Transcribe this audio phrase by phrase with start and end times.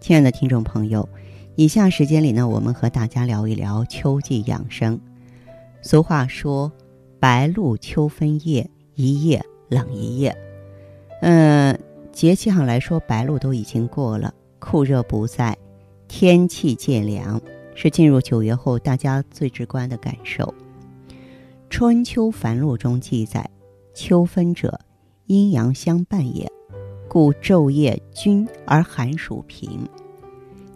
[0.00, 1.06] 亲爱的听众朋友，
[1.56, 4.98] 以下时间里呢，我们和大家聊一聊秋季养生。
[5.82, 6.72] 俗话说
[7.20, 10.34] ：“白露秋分夜，一夜冷一夜。”
[11.20, 11.78] 嗯，
[12.12, 15.56] 节气上来说，白露都已经过了，酷热不在，
[16.08, 17.38] 天气渐凉，
[17.74, 20.46] 是进入九月后大家最直观的感受。
[21.68, 23.48] 《春秋繁露》中记载
[23.92, 24.80] ：“秋分者，
[25.26, 26.50] 阴阳相伴也，
[27.10, 29.80] 故昼夜均而寒暑平。”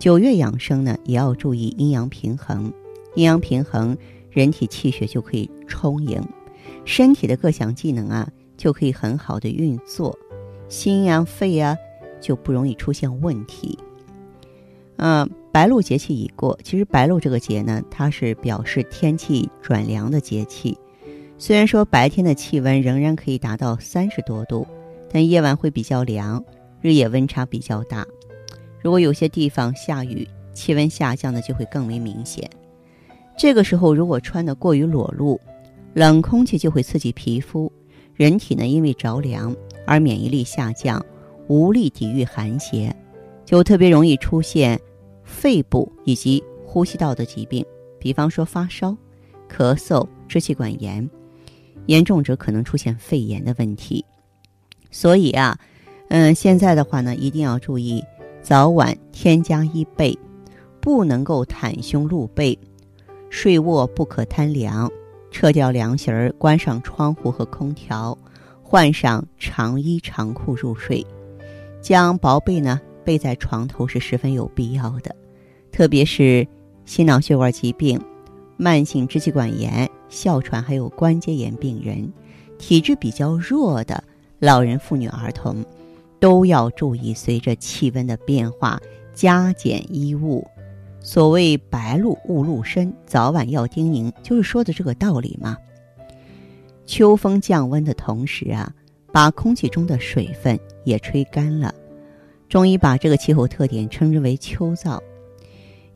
[0.00, 2.72] 九月养生呢，也要注意阴阳平衡。
[3.14, 3.94] 阴阳平衡，
[4.30, 6.18] 人体气血就可以充盈，
[6.86, 8.26] 身体的各项技能啊，
[8.56, 10.18] 就可以很好的运作。
[10.70, 11.76] 心呀、肺呀，
[12.18, 13.78] 就不容易出现问题。
[14.96, 20.78] 嗯，白露节气已过，其实白露这个节呢，它是表示天气转凉的节气。
[21.36, 24.66] 虽然说白天的气温仍然可以达到三十多度，
[25.12, 26.42] 但夜晚会比较凉，
[26.80, 28.06] 日夜温差比较大。
[28.80, 32.48] 如果有些地方下雨，气温下降的就会更为明显。
[33.36, 35.40] 这个时候，如果穿的过于裸露，
[35.94, 37.70] 冷空气就会刺激皮肤，
[38.14, 39.54] 人体呢因为着凉。
[39.84, 41.04] 而免疫力下降，
[41.48, 42.94] 无力抵御寒邪，
[43.44, 44.80] 就特别容易出现
[45.24, 47.66] 肺部以及呼吸道的疾病，
[47.98, 48.96] 比方说发烧、
[49.50, 51.10] 咳嗽、支气管炎，
[51.86, 54.04] 严重者可能出现肺炎的问题。
[54.92, 55.58] 所以啊，
[56.10, 58.04] 嗯，现在的话呢，一定要注意
[58.40, 60.16] 早晚添加衣被，
[60.80, 62.56] 不能够袒胸露背，
[63.30, 64.88] 睡卧不可贪凉，
[65.32, 68.16] 撤掉凉席儿，关上窗户和空调。
[68.62, 71.06] 换上长衣长裤入睡，
[71.82, 75.14] 将薄被呢备在床头是十分有必要的。
[75.70, 76.48] 特别是
[76.86, 78.00] 心脑血管疾病、
[78.56, 82.10] 慢性支气管炎、哮喘还有关节炎病人，
[82.58, 84.02] 体质比较弱的
[84.42, 85.64] 老人、妇女、儿童，
[86.18, 88.76] 都要注意随着气温的变化
[89.14, 90.44] 加减衣物。
[90.98, 95.56] 所谓“白露勿露身”，早晚要叮咛，就是说的这个道理嘛。
[96.86, 98.74] 秋风降温的同时啊，
[99.12, 101.72] 把空气中的水分也吹干了。
[102.48, 104.98] 中医把这个气候特点称之为秋燥。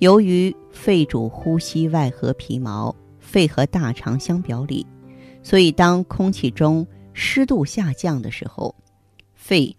[0.00, 4.86] 由于肺主呼吸，外合皮毛，肺和大肠相表里，
[5.42, 8.74] 所以当空气中湿度下降的时候，
[9.34, 9.74] 肺、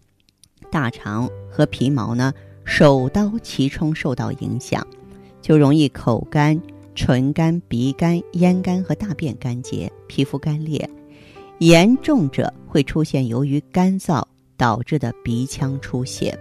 [0.72, 4.86] 大肠和皮毛呢首当其冲受到影响，
[5.42, 6.60] 就容易口干。
[6.98, 10.90] 唇干、鼻干、咽干和大便干结，皮肤干裂，
[11.60, 14.24] 严重者会出现由于干燥
[14.56, 16.40] 导致的鼻腔出血。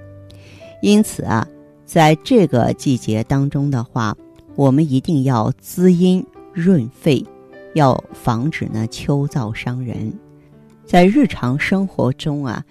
[0.80, 1.44] 因此啊，
[1.84, 4.16] 在这个季节当中的话，
[4.54, 7.26] 我们一定要滋阴润肺，
[7.74, 10.16] 要防止呢秋燥伤人。
[10.84, 12.64] 在日常生活中啊，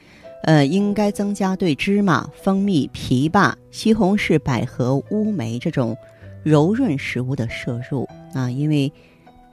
[0.44, 5.96] 呃，应该增加对芝麻、蜂蜜、枇杷、西红柿、百合、乌梅这种。
[6.46, 8.92] 柔润食物的摄入啊，因为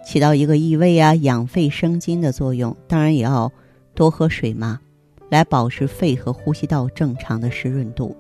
[0.05, 2.77] 起到一个益胃啊、养肺生津的作用。
[2.89, 3.53] 当然也要
[3.95, 4.81] 多喝水嘛，
[5.29, 8.17] 来保持肺和呼吸道正常的湿润度。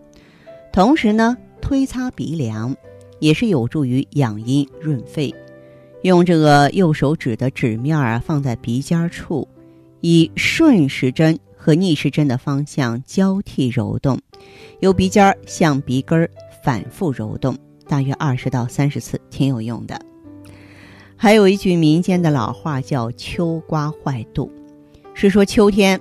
[0.72, 2.76] 同时呢，推擦鼻梁
[3.18, 5.34] 也是有助于养阴润肺。
[6.02, 9.48] 用这个右手指的指面啊，放在鼻尖处，
[10.00, 14.18] 以顺时针和逆时针的方向交替揉动，
[14.80, 16.28] 由鼻尖向鼻根
[16.64, 17.56] 反复揉动。
[17.86, 20.00] 大约二十到三十次，挺有用的。
[21.16, 24.50] 还有一句民间的老话叫“秋瓜坏肚”，
[25.12, 26.00] 是说秋天，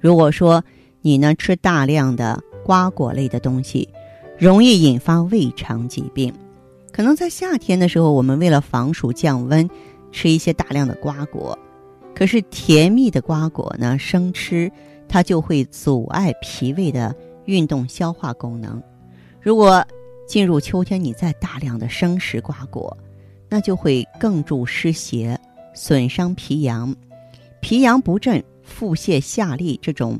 [0.00, 0.62] 如果说
[1.00, 3.88] 你呢吃大量的瓜果类的东西，
[4.36, 6.34] 容易引发胃肠疾病。
[6.92, 9.70] 可能在夏天的时候，我们为了防暑降温，
[10.12, 11.58] 吃一些大量的瓜果，
[12.14, 14.70] 可是甜蜜的瓜果呢，生吃
[15.08, 17.14] 它就会阻碍脾胃的
[17.46, 18.82] 运动消化功能。
[19.40, 19.84] 如果
[20.26, 22.96] 进入秋天，你再大量的生食瓜果，
[23.48, 25.38] 那就会更助湿邪，
[25.74, 26.94] 损伤脾阳，
[27.60, 30.18] 脾阳不振，腹泻下痢这种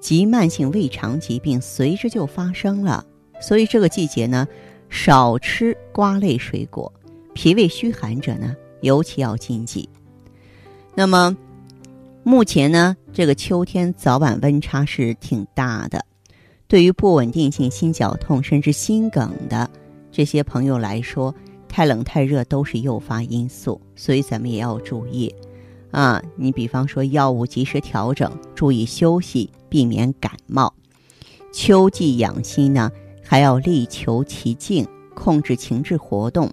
[0.00, 3.04] 急慢性胃肠疾病随之就发生了。
[3.40, 4.46] 所以这个季节呢，
[4.88, 6.92] 少吃瓜类水果，
[7.34, 9.88] 脾胃虚寒者呢，尤其要禁忌。
[10.96, 11.36] 那么，
[12.22, 16.04] 目前呢，这个秋天早晚温差是挺大的。
[16.68, 19.68] 对于不稳定性心绞痛甚至心梗的
[20.12, 21.34] 这些朋友来说，
[21.68, 25.32] 太冷太热都是诱发因素，所以咱们也要注意
[25.90, 26.22] 啊。
[26.36, 30.72] 你比方说药物及时调整，注意休息，避免感冒。
[31.52, 32.90] 秋季养心呢，
[33.20, 36.48] 还要力求其静，控制情志活动，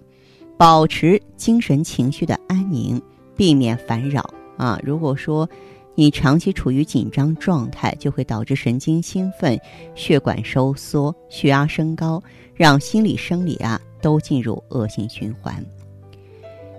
[0.56, 3.00] 保持精神情绪的安宁，
[3.36, 4.22] 避免烦扰
[4.56, 4.78] 啊。
[4.82, 5.48] 如果说，
[5.94, 9.60] 你长期处于紧张状态，就会导致神经兴奋、
[9.94, 12.22] 血管收缩、血压升高，
[12.54, 15.64] 让心理生理啊都进入恶性循环。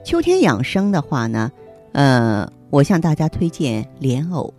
[0.04, 1.52] 秋天养生的话呢，
[1.92, 4.52] 呃，我向大家推荐莲藕。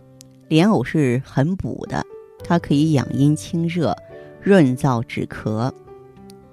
[0.47, 2.01] 莲藕是很补的，
[2.43, 3.95] 它可以养阴清热、
[4.41, 5.71] 润燥止咳，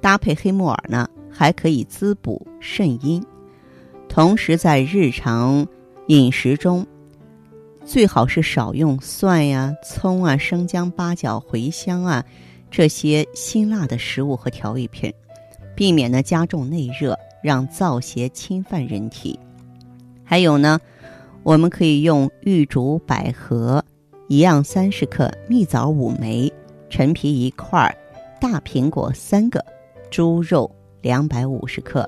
[0.01, 3.25] 搭配黑木耳呢，还可以滋补肾阴。
[4.13, 5.67] 同时在日常
[6.09, 6.87] 饮食中。
[7.83, 12.23] 最好是少用蒜呀、葱啊、生姜、八角、茴香啊
[12.71, 15.11] 这些辛辣的食物和调味品，
[15.75, 19.41] 避免呢加重内热，让燥邪侵犯人体。
[20.23, 20.79] 还有呢，
[21.43, 23.83] 我们可以用玉竹、百合
[24.29, 26.53] 一样三十克，蜜枣五枚，
[26.91, 27.91] 陈皮一块，
[28.39, 29.65] 大苹果三个，
[30.11, 30.71] 猪肉
[31.01, 32.07] 两百五十克。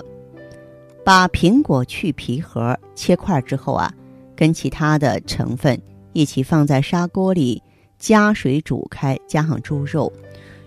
[1.05, 3.89] 把苹果去皮核切块之后啊。
[4.37, 5.81] 跟其他的成分
[6.11, 7.63] 一起放在砂锅里，
[7.97, 10.11] 加水煮开，加上猪肉，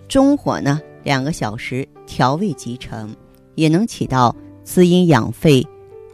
[0.08, 3.14] 中火呢两个小时，调味即成，
[3.56, 5.62] 也能起到滋阴养肺、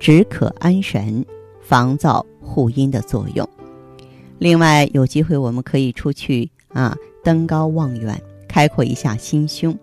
[0.00, 1.24] 止渴安神、
[1.62, 3.48] 防燥护阴的作用。
[4.40, 9.78] 另外，有机会我们可以出去啊，登高望远，开阔一下心胸，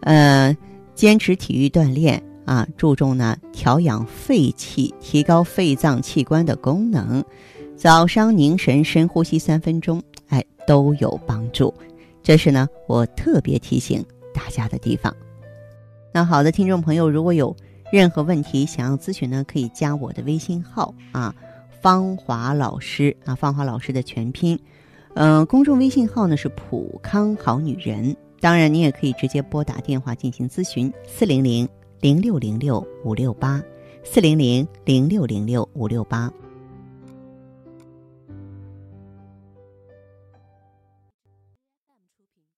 [0.00, 0.56] 呃，
[0.96, 2.20] 坚持体育锻炼。
[2.44, 7.24] 啊，注重呢调养肺气，提高肺脏器官的功能。
[7.76, 11.72] 早上凝神深呼吸三分钟，哎，都有帮助。
[12.22, 15.14] 这是呢我特别提醒大家的地方。
[16.12, 17.54] 那好的，听众朋友，如果有
[17.92, 21.34] 任何问题想要咨询呢，可以加我的微信号啊，
[21.82, 24.58] 芳华老师啊，芳华老师的全拼。
[25.14, 28.16] 嗯，公众微信号呢是普康好女人。
[28.40, 31.68] 当然，你也可以直接拨打电话进行咨询，四零零。
[32.04, 33.62] 零六零六五六八，
[34.02, 36.30] 四零零零六零六五六八。